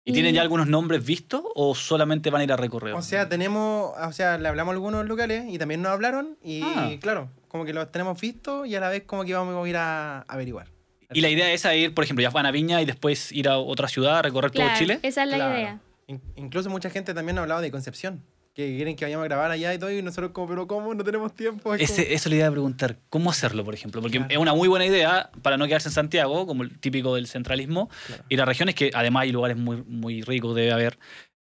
[0.09, 2.95] ¿Y tienen ya algunos nombres vistos o solamente van a ir a recorrer?
[2.95, 6.63] O sea, tenemos, o sea, le hablamos a algunos locales y también nos hablaron y
[6.63, 6.91] Ah.
[7.01, 9.77] claro, como que los tenemos vistos y a la vez como que vamos a ir
[9.77, 10.69] a averiguar.
[11.13, 13.49] y la idea es a ir, por ejemplo, ya van a Viña y después ir
[13.49, 14.99] a otra ciudad, a recorrer Claro, todo Chile.
[15.03, 15.55] esa es la Claro.
[15.55, 15.81] idea.
[16.09, 18.23] In- incluso mucha gente también nos ha hablado de Concepción,
[18.57, 20.95] que quieren que vayamos a grabar allá y todo y nosotros como, pero ¿cómo?
[20.95, 21.75] No tenemos tiempo.
[21.75, 24.01] Es Ese, eso le iba a preguntar, ¿cómo hacerlo, por ejemplo?
[24.01, 24.33] Porque Claro.
[24.33, 27.91] es una muy buena idea para no quedarse en Santiago, como el típico del centralismo,
[28.07, 28.25] Claro.
[28.31, 30.99] ir a regiones que además hay lugares muy, muy ricos, debe haber.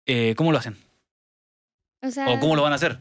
[0.07, 0.75] Eh, ¿Cómo lo hacen?
[2.01, 2.97] O sea, ¿O cómo lo van a hacer?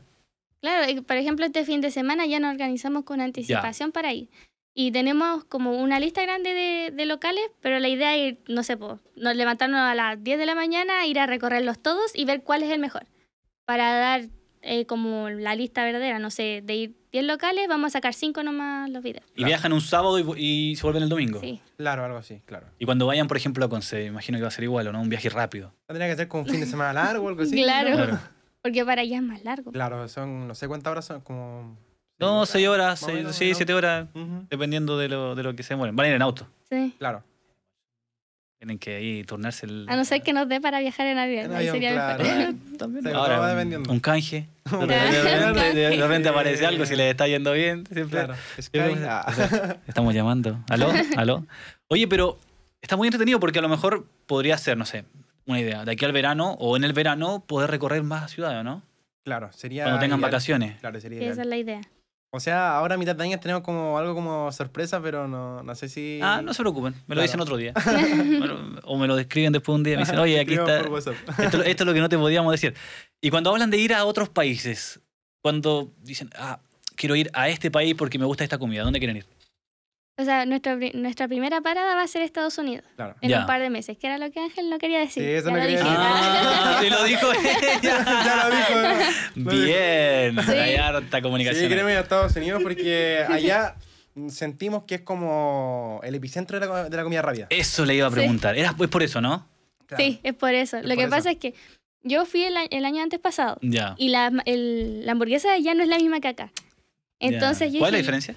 [0.60, 4.28] Claro, y por ejemplo, este fin de semana ya nos organizamos con anticipación para ir.
[4.74, 8.62] Y tenemos como una lista grande de, de locales, pero la idea es ir, no
[8.62, 12.26] sé, po, nos levantarnos a las 10 de la mañana, ir a recorrerlos todos y
[12.26, 13.06] ver cuál es el mejor.
[13.64, 14.22] Para dar
[14.62, 18.42] eh, como la lista verdadera, no sé, de ir 10 locales, vamos a sacar 5
[18.42, 19.24] nomás los videos.
[19.32, 19.48] Y Claro.
[19.48, 21.40] viajan un sábado y, y se vuelven el domingo.
[21.40, 22.66] Sí, Claro, algo así, claro.
[22.78, 24.92] Y cuando vayan, por ejemplo, a Conce, me imagino que va a ser igual, ¿o
[24.92, 25.00] no?
[25.00, 25.72] Un viaje rápido.
[25.86, 27.56] Tendría que ser como un fin de semana largo o algo así.
[27.56, 28.18] Claro.
[28.62, 29.72] porque para allá es más largo.
[29.72, 31.76] Claro, son, no sé cuántas horas son, como
[32.18, 33.54] No, seis horas, Más o seis, menos, sí, ¿no?
[33.56, 35.96] siete horas, Ujú, dependiendo de lo, de lo que se mueren.
[35.96, 36.46] Van a ir en auto.
[36.70, 36.94] Sí.
[36.98, 37.24] Claro.
[38.62, 39.86] Tienen que ahí turnarse el.
[39.88, 41.46] A no ser que nos dé para viajar en avión.
[41.46, 42.54] En avión, sería claro.
[42.78, 43.08] También.
[43.08, 43.90] Ahora, un- dependiendo.
[43.90, 44.46] un canje.
[44.70, 46.28] De repente, de repente- de repente canje.
[46.28, 47.84] aparece algo si les está yendo bien.
[47.92, 48.20] Siempre.
[48.20, 48.34] Claro.
[49.04, 49.76] Ah.
[49.88, 50.60] Estamos llamando.
[50.68, 50.92] ¿Aló?
[51.16, 51.44] ¿Aló?
[51.88, 52.38] Oye, pero
[52.80, 55.06] está muy entretenido porque a lo mejor podría ser, no sé,
[55.44, 55.84] una idea.
[55.84, 58.82] De aquí al verano o en el verano poder recorrer más ciudades, ¿no?
[59.24, 59.82] Claro, sería.
[59.82, 60.30] Cuando tengan ideal.
[60.30, 60.78] vacaciones.
[60.78, 61.80] Claro, sería esa es la idea.
[62.34, 65.74] O sea, ahora a mitad de año tenemos como algo como sorpresa, pero no, no
[65.74, 66.18] sé si.
[66.22, 66.94] Ah, no se preocupen.
[67.06, 67.74] Me lo dicen otro día.
[68.38, 69.96] Bueno, o me lo describen después un día.
[69.96, 70.80] Me dicen, oye, aquí está.
[71.38, 72.74] Esto, esto es lo que no te podíamos decir.
[73.20, 75.00] Y cuando hablan de ir a otros países,
[75.42, 76.58] cuando dicen, ah,
[76.96, 79.26] quiero ir a este país porque me gusta esta comida, ¿dónde quieren ir?
[80.18, 83.16] O sea, nuestra, nuestra primera parada va a ser Estados Unidos Claro.
[83.22, 83.40] en Ya.
[83.40, 85.22] un par de meses, que era lo que Ángel no quería decir.
[85.22, 85.90] Sí, eso Ya no lo quería dije.
[85.90, 85.98] decir.
[86.04, 87.80] Ah, sí lo dijo ella.
[87.82, 88.80] ya lo dijo.
[89.36, 89.64] Lo dijo.
[89.64, 90.50] Bien, Sí.
[90.52, 91.68] hay harta Sí, comunicación.
[91.68, 93.74] queremos ir a Estados Unidos porque allá
[94.28, 97.46] sentimos que es como el epicentro de la, de la comida rápida.
[97.48, 98.16] Eso le iba a Sí.
[98.16, 98.56] preguntar.
[98.58, 99.48] Era pues por eso, ¿no?
[99.86, 100.04] Claro.
[100.04, 100.76] Sí, es por eso.
[100.76, 101.10] Es lo por que eso.
[101.10, 101.54] pasa es que
[102.02, 103.94] yo fui el, a- el año antes pasado Ya.
[103.96, 106.52] y la, el- la hamburguesa ya no es la misma que acá.
[107.18, 107.74] Entonces Ya.
[107.74, 108.36] yo ¿Cuál es la dije, diferencia?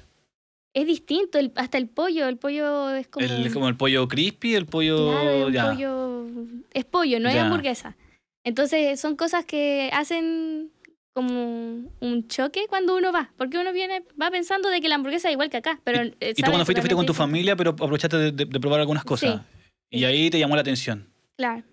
[0.75, 2.27] Es distinto, el- hasta el pollo.
[2.27, 3.25] El pollo es como.
[3.25, 5.07] El, como el pollo crispy, el pollo.
[5.09, 5.71] Claro, es ya.
[5.71, 6.27] pollo.
[6.73, 7.95] Es pollo, no es hamburguesa.
[8.43, 10.71] Entonces son cosas que hacen
[11.13, 13.31] como un choque cuando uno va.
[13.37, 15.79] Porque uno viene, va pensando de que la hamburguesa es igual que acá.
[15.85, 18.59] Pero, eh, Y tú cuando fuiste, fuiste con tu familia, pero aprovechaste de, de- de
[18.59, 19.41] probar algunas cosas.
[19.89, 21.07] Y ahí te llamó la atención.
[21.37, 21.63] Claar.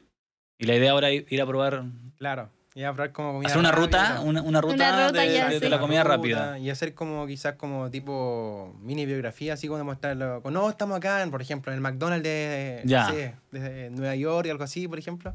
[0.58, 1.84] Y la idea ahora es ir a probar,
[2.18, 2.50] Claro.
[2.74, 3.74] Y hacer una rápida,
[4.16, 5.60] ruta, una, una ruta, Una ruta de, ya, de- sí.
[5.60, 6.58] de la comida ruta, rápida.
[6.58, 10.40] Y hacer como quizás como tipo mini biografía, así como mostrarlo.
[10.42, 13.08] con, No, estamos acá, en, por ejemplo, en el McDonald's de, no Ya.
[13.10, 15.34] sé, de Nueva York y algo así, por ejemplo.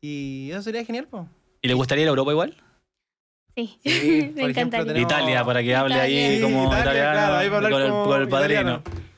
[0.00, 1.24] Y eso sería genial, pues.
[1.60, 2.56] ¿Y le gustaría ir a Europa igual?
[3.56, 4.86] Sí, Sí, me encantaría.
[4.86, 7.82] tenemos- Italia, para que hable ahí como Italia, italiano, claro, ahí va a hablar con,
[7.82, 8.60] el, como con el padrino.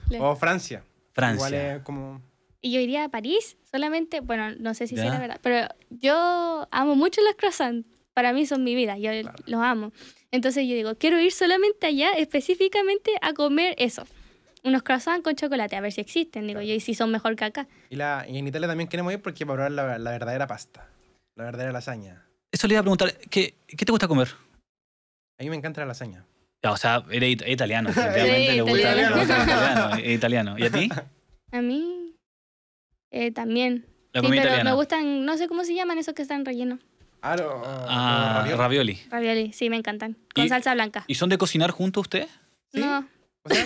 [0.08, 0.30] italiano.
[0.30, 0.78] O Francia.
[1.16, 1.76] Igual Francia.
[1.76, 2.22] es como.
[2.62, 5.02] Y yo iría a París solamente, bueno, no sé si Ya.
[5.04, 7.86] será verdad, pero yo amo mucho los croissants.
[8.14, 9.36] Para mí son mi vida, yo Claro.
[9.46, 9.92] los amo.
[10.30, 14.04] Entonces yo digo, quiero ir solamente allá específicamente a comer eso.
[14.64, 17.44] Unos croissants con chocolate, a ver si existen, digo yo, y si son mejor que
[17.46, 17.66] acá.
[17.90, 20.88] Y, la, y en Italia también queremos ir porque para probar la, la verdadera pasta.
[21.34, 22.24] La verdadera lasaña.
[22.52, 24.28] Eso le iba a preguntar, ¿qué, qué te gusta comer?
[25.40, 26.24] A mí me encanta la lasaña.
[26.62, 29.98] Ya, o sea, eres it- italiano, efectivamente, Sí, italiano.
[30.04, 30.58] italiano.
[30.58, 30.88] ¿Y a ti?
[31.50, 32.01] A mí
[33.12, 33.86] eh, también.
[34.12, 34.70] La sí, comida pero italiana.
[34.70, 36.80] me gustan, no sé cómo se llaman esos que están rellenos.
[37.22, 39.00] Ah, lo- Ah, ravioli.
[39.10, 40.16] Ravioli, sí, me encantan.
[40.34, 41.04] Con ¿Y- salsa blanca.
[41.06, 42.28] ¿Y son de cocinar juntos ustedes?
[42.74, 42.80] ¿Sí?
[42.80, 43.06] No,
[43.44, 43.64] O sea,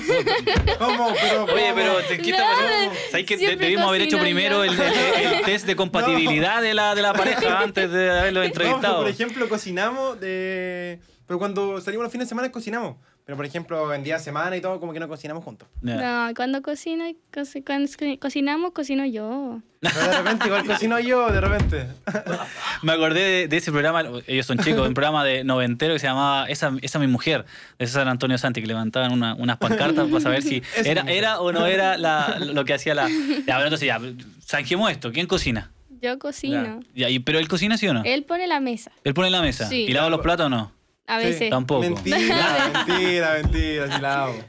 [0.79, 1.13] ¿Cómo?
[1.21, 1.75] Pero, Oye, ¿cómo?
[1.75, 2.39] pero te quita.
[2.39, 4.73] No, ¿Sabes que siempre debimos haber hecho cocino primero yo.
[4.73, 8.51] el, el- el test de compatibilidad de, la, de la pareja antes de haberlo No,
[8.53, 8.99] pero entrevistado?
[9.03, 10.99] por ejemplo, cocinamos de...
[11.27, 12.97] Pero cuando salimos los fines de semana cocinamos.
[13.25, 15.67] Pero por ejemplo, en día de semana y todo, como que no cocinamos juntos.
[15.81, 19.61] No, cuando cocino, co- cuando cocinamos, cocino yo.
[19.81, 21.87] Pero de repente, igual cocino yo, de repente.
[22.83, 26.07] Me acordé de, de ese programa, ellos son chicos, un programa de noventero que se
[26.07, 27.45] llamaba Esa, esa mi mujer,
[27.81, 31.51] de César Antonio Santi, que levantaban una- unas pancartas para saber si era, era o
[31.51, 33.09] no era la- lo que hacía la.
[33.09, 34.01] Ya, pero entonces ya,
[34.45, 35.73] zanjemos esto, ¿quién cocina?
[36.01, 36.81] Yo cocino.
[36.95, 38.03] Ya, y- ¿Pero él cocina sí o no?
[38.05, 39.67] Él pone la mesa, ¿Él pone en la mesa?
[39.69, 39.87] Sí.
[39.89, 40.73] ¿Y lava los platos o no?
[41.07, 41.27] A Sí.
[41.27, 41.51] veces.
[41.51, 41.81] Tampoco.
[41.83, 42.17] Mentira,
[42.87, 44.45] mentira, mentira, sí la hago.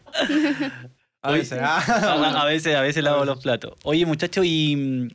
[1.21, 1.83] A veces, A, ah,
[2.37, 3.73] a- a veces, a veces lavo los platos.
[3.83, 5.07] Oye, muchachos, ¿y mm,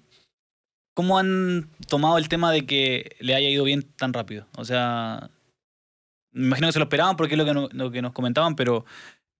[0.94, 4.46] cómo han tomado el tema de que le haya ido bien tan rápido?
[4.56, 5.30] O sea,
[6.32, 8.56] me imagino que se lo esperaban porque es lo que, no- lo que nos comentaban,
[8.56, 8.84] pero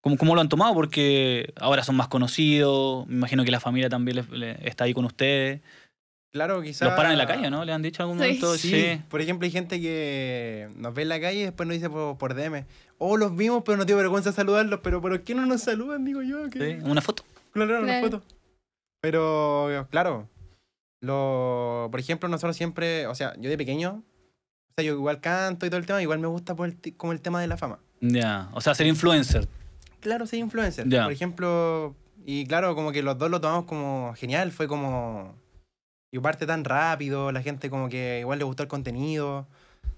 [0.01, 0.73] ¿cómo, ¿cómo lo han tomado?
[0.75, 4.95] Porque ahora son más conocidos, me imagino que la familia también le- le- está ahí
[4.95, 5.61] con ustedes.
[6.33, 6.89] Claro, quizás...
[6.89, 7.65] Los paran en la calle, ¿no?
[7.65, 8.25] ¿Le han dicho en algún Sí.
[8.25, 8.57] momento?
[8.57, 9.01] Sí.
[9.11, 12.17] Por ejemplo, hay gente que nos ve en la calle y después nos dice por,
[12.17, 12.65] por DM,
[12.99, 16.05] oh, los vimos, pero no dio vergüenza saludarlos, pero ¿por qué no nos saludan?
[16.05, 16.47] Digo yo.
[16.51, 17.23] Sí, Una foto.
[17.53, 18.23] Claro, una foto.
[19.03, 20.29] Pero, claro,
[21.03, 24.03] lo, por ejemplo, nosotros siempre, o sea, yo de pequeño,
[24.71, 26.93] o sea, yo igual canto y todo el tema, igual me gusta por el ti-
[26.93, 27.79] como el tema de la fama.
[28.01, 29.49] Ya, o sea, ser influencer.
[30.01, 30.89] Claro, soy influencer.
[30.89, 31.05] Ya.
[31.05, 35.35] Por ejemplo, y claro, como que los dos lo tomamos como genial, fue como...
[36.13, 39.47] Y parte tan rápido, la gente como que igual le gustó el contenido.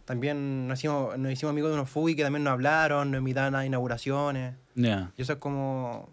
[0.05, 3.55] También nos hicimos, nos hicimos amigos de unos FUI que también nos hablaron, nos invitaban
[3.57, 4.55] a inauguraciones.
[4.77, 5.11] Ya.
[5.16, 6.09] Y eso es como...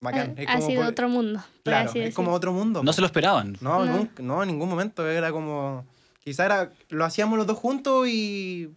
[0.00, 0.34] Bacán.
[0.38, 1.40] ha es ha como sido por- otro mundo.
[1.64, 2.14] Claro, es decir.
[2.14, 2.82] como otro mundo.
[2.84, 3.56] No se lo esperaban.
[3.60, 3.96] No, No.
[3.96, 5.06] nunca, no, en ningún momento.
[5.08, 5.84] Era como.
[6.22, 6.70] Quizá era.
[6.88, 8.70] Lo hacíamos los dos juntos y.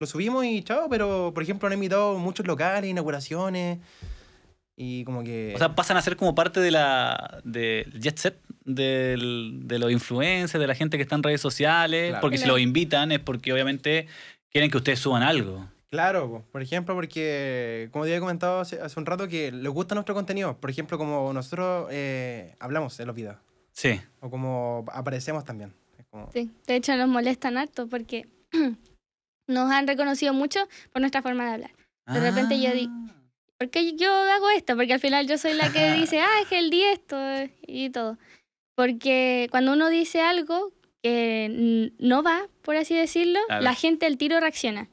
[0.00, 3.78] Lo subimos y chao, pero por ejemplo han invitado muchos locales, inauguraciones.
[4.76, 5.52] Y como que.
[5.54, 8.36] O sea, pasan a ser como parte de la del jet set
[8.74, 12.20] del- de los influencers, de la gente que está en redes sociales, Claro.
[12.20, 12.54] porque si Claro.
[12.58, 14.06] los invitan es porque obviamente
[14.50, 15.66] quieren que ustedes suban algo.
[15.90, 16.44] Claro, po.
[16.52, 20.14] por ejemplo, porque como te había comentado hace, hace un rato que les gusta nuestro
[20.14, 20.56] contenido.
[20.58, 23.36] Por ejemplo, como nosotros eh, hablamos en los videos.
[23.72, 23.98] Sí.
[24.20, 25.72] O como aparecemos también.
[25.98, 28.28] Es como- Sí, de hecho nos molestan harto porque
[29.48, 30.60] nos han reconocido mucho
[30.92, 31.70] por nuestra forma de hablar.
[32.06, 33.14] De repente yo di- Ah.
[33.58, 34.76] ¿Por qué yo hago esto?
[34.76, 37.50] Porque al final yo soy la que dice, ah, es que el día esto eh,
[37.66, 38.16] y todo.
[38.78, 43.62] Porque cuando uno dice algo que no va, por así decirlo, Claro.
[43.64, 44.88] la gente al tiro reacciona.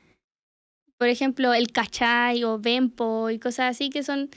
[0.97, 4.31] Por ejemplo, el cachay o Bempo y cosas así que son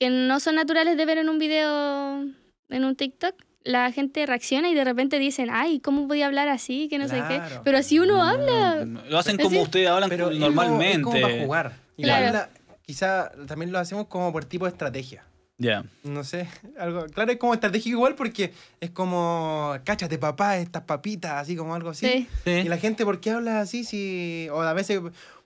[0.00, 2.20] que no son naturales de ver en un video,
[2.68, 3.34] en un TikTok.
[3.64, 6.86] La gente reacciona y de repente dicen, ay, ¿cómo podía hablar así?
[6.88, 7.36] Que no sé qué.
[7.38, 7.62] Claro.
[7.64, 8.84] Pero así uno habla.
[8.84, 10.96] Lo hacen como ustedes hablan Pero es como- normalmente.
[10.98, 11.72] Es como, para jugar.
[11.96, 12.26] Claro.
[12.26, 12.50] Igual la-
[12.86, 15.24] quizá también lo hacemos como por tipo de estrategia.
[15.62, 15.84] Ya.
[16.02, 16.48] No sé,
[16.78, 17.06] algo.
[17.06, 21.90] Claro, es como estratégico igual porque es como, cáchate papá, estas papitas, así como algo
[21.90, 22.06] así.
[22.06, 22.28] Sí.
[22.44, 22.50] Sí.
[22.50, 23.84] Y la gente, ¿por qué habla así?
[23.84, 25.00] Si, o a veces,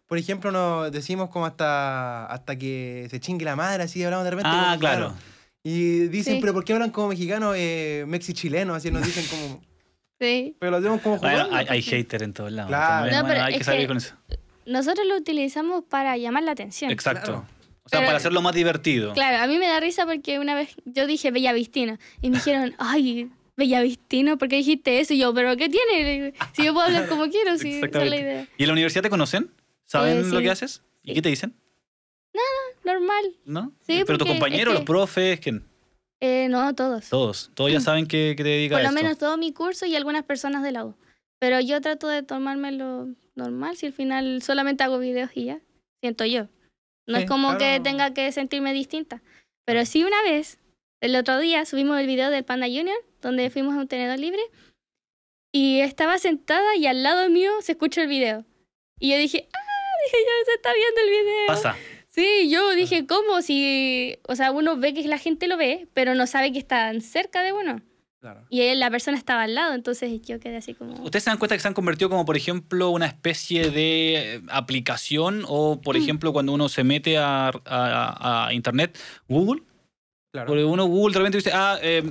[0.07, 4.31] por ejemplo, nos decimos como hasta, hasta que se chingue la madre, así hablamos de
[4.31, 4.51] repente.
[4.53, 5.09] Ah, como claro.
[5.11, 5.33] mexicano.
[5.65, 6.41] Y dicen, Sí.
[6.41, 8.77] pero ¿por qué hablan como mexicanos, eh, mexi-chilenos?
[8.77, 9.61] Así nos dicen como.
[10.21, 10.57] Sí.
[10.61, 11.57] Pero lo hacemos como Bueno, jugando.
[11.57, 12.69] hay, hay hater en todos lados.
[12.71, 12.95] Claro.
[13.11, 13.17] también.
[13.21, 14.15] No, Bueno, hay que salir con eso.
[14.65, 16.91] Nosotros lo utilizamos para llamar la atención.
[16.91, 17.27] Exacto.
[17.33, 17.56] Claro.
[17.87, 19.13] O sea, Pero- para hacerlo más divertido.
[19.15, 22.75] Claro, a mí me da risa porque una vez yo dije Bellavistino y me dijeron,
[22.79, 25.15] ay, Bellavistino, ¿por qué dijiste eso?
[25.15, 26.35] Y yo, ¿pero qué tiene?
[26.53, 28.49] Si yo puedo hablar como quiero, si esa es la idea.
[28.59, 29.51] ¿Y en la universidad te conocen?
[29.85, 30.43] ¿Saben Eh, lo sí.
[30.45, 30.83] que haces?
[31.05, 31.15] ¿Y Sí.
[31.15, 31.55] qué te dicen?
[32.85, 33.25] Normal.
[33.45, 33.73] ¿No?
[33.81, 35.65] Sí, Pero tus compañeros, es los que- profes, ¿quién?
[36.21, 37.09] Eh, no, todos.
[37.09, 37.51] Todos.
[37.55, 39.03] Todos ya saben que, que te dedicas Por a lo esto.
[39.03, 40.95] menos todo mi curso y algunas personas de la U.
[41.39, 45.61] Pero yo trato de tomármelo normal, si al final solamente hago videos y ya.
[46.01, 46.49] Siento yo.
[47.07, 47.83] No Sí, es como que claro.
[47.83, 49.23] tenga que sentirme distinta.
[49.65, 50.59] Pero sí una vez,
[51.01, 54.41] el otro día, subimos el video del Panda Junior, donde fuimos a un tenedor libre.
[55.53, 58.45] Y estaba sentada y al lado mío se escucha el video.
[58.99, 59.59] Y yo dije, ah,
[60.05, 61.47] dije yo, se está viendo el video.
[61.47, 61.77] Pasa.
[62.09, 63.43] Sí, yo dije, ¿cómo?
[63.43, 67.03] Si, o sea, uno ve que la gente lo ve, pero no sabe que están
[67.03, 67.83] cerca de uno.
[68.21, 68.45] Claro.
[68.51, 70.95] Y él, la persona estaba al lado, entonces yo quedé así como...
[71.03, 74.43] ¿Ustedes se dan cuenta que se han convertido como, por ejemplo, una especie de eh,
[74.49, 75.81] aplicación o, Mm.
[75.83, 78.99] por ejemplo, cuando uno se mete a, a- a Internet,
[79.29, 79.63] Google?
[80.33, 80.49] Claro.
[80.49, 82.03] Porque uno Google de repente dice, ah, eh,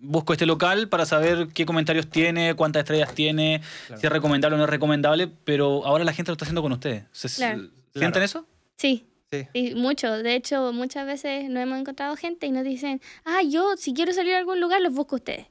[0.00, 4.00] busco este local para saber qué comentarios tiene, cuántas estrellas tiene, Claro.
[4.00, 6.72] si es recomendable o no es recomendable, pero ahora la gente lo está haciendo con
[6.72, 7.04] ustedes.
[7.12, 7.60] ¿Se- Claro.
[7.92, 8.24] ¿Sienten Claro.
[8.24, 8.46] eso?
[8.76, 9.46] Sí, Sí.
[9.52, 10.10] sí, mucho.
[10.10, 14.12] De hecho, muchas veces nos hemos encontrado gente y nos dicen, ah, yo si quiero
[14.12, 15.46] salir a algún lugar los busco a ustedes.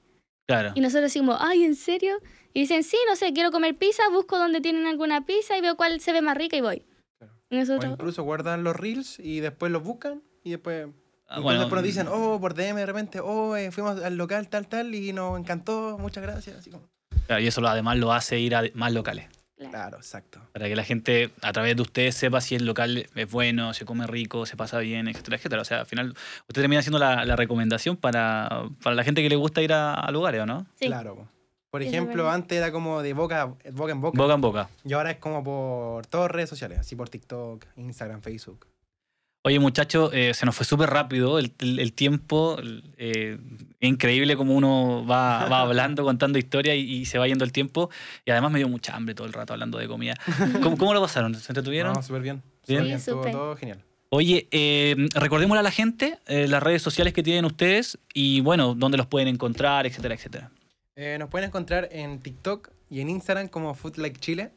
[0.48, 0.72] Claro.
[0.76, 2.18] Y nosotros decimos, ay, ¿en serio?
[2.54, 5.76] Y dicen, sí, no sé, quiero comer pizza, busco donde tienen alguna pizza y veo
[5.76, 6.86] cuál se ve más rica y voy.
[7.20, 7.34] Claro.
[7.50, 10.88] Y O nosotros, incluso guardan los reels y después los buscan y después.
[11.28, 14.48] Ah, bueno, después nos dicen, oh, por DM de repente, oh, eh, fuimos al local
[14.48, 16.58] tal, tal y nos encantó, muchas gracias.
[16.58, 16.90] Así como.
[17.28, 19.28] claro, y eso además lo hace ir a más locales.
[19.58, 19.72] Claro.
[19.72, 20.40] Claro, exacto.
[20.54, 23.86] Para que la gente, a través de ustedes, sepa si el local es bueno, se
[23.86, 25.62] come rico, se pasa bien, etcétera, etcétera.
[25.62, 26.16] O sea, al final,
[26.48, 29.94] usted termina haciendo la, la recomendación para, para la gente que le gusta ir a,
[29.94, 30.66] a lugares, ¿o no?
[30.80, 30.86] Sí.
[30.88, 31.16] Claro.
[31.16, 31.28] po.
[31.70, 34.18] Por ejemplo, antes era como de boca, boca en boca.
[34.18, 34.70] Boca en boca.
[34.86, 38.68] Y ahora es como por todas redes sociales, así por TikTok, Instagram, Facebook.
[39.48, 42.58] Oye, muchachos, eh, se nos fue súper rápido el, el- el tiempo.
[42.98, 43.38] eh,
[43.80, 47.54] es increíble como uno va, va hablando, contando historias y, y se va yendo el
[47.54, 47.90] tiempo.
[48.26, 50.16] Y además me dio mucha hambre todo el rato hablando de comida.
[50.62, 51.34] ¿Cómo, cómo lo pasaron?
[51.36, 51.94] ¿Se entretuvieron?
[51.94, 52.42] No, súper bien.
[52.68, 52.80] Bien.
[52.80, 53.32] Súper Sí, bien, estuvo súper.
[53.32, 53.84] todo genial.
[54.10, 58.76] Oye, eh, recordémosle a la gente eh, las redes sociales que tienen ustedes y, bueno,
[58.76, 60.52] dónde los pueden encontrar, etcétera, etcétera.
[60.98, 64.52] Eh, nos pueden encontrar en TikTok y en Instagram como Food Like Chile.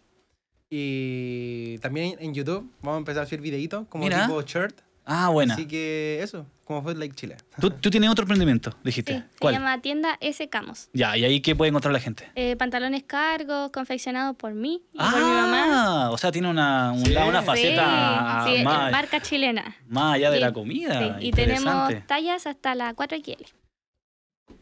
[0.73, 4.27] Y también en YouTube vamos a empezar a subir videitos como Mira.
[4.27, 4.81] tipo shirt.
[5.05, 5.55] Ah, buena.
[5.55, 7.37] Así que eso, como Food Like Chile.
[7.61, 9.13] ¿Tú, tú tienes otro emprendimiento, dijiste.
[9.15, 9.55] Sí, se ¿Cuál?
[9.55, 10.89] llama tienda S Camos.
[10.93, 12.31] Ya, y ahí qué puede encontrar la gente.
[12.37, 16.05] Eh, pantalones cargos, confeccionados por mí y por mi mamá.
[16.07, 17.13] Ah, o sea, tiene una, un Sí.
[17.13, 19.77] lado, una faceta sí, sí, más, marca chilena.
[19.89, 21.19] más allá de la comida.
[21.19, 23.47] Sí, y tenemos tallas hasta la 4XL.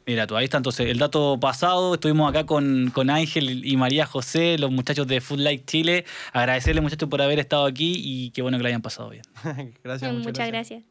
[0.08, 0.56] Mira, tú ahí está.
[0.56, 5.20] Entonces, el dato pasado, estuvimos acá con, con Ángel y María José, los muchachos de
[5.20, 6.06] Food Light Chile.
[6.32, 9.24] Agradecerles, muchachos, por haber estado aquí y qué bueno que lo hayan pasado bien.
[9.84, 10.82] gracias, mm, muchas, muchas gracias.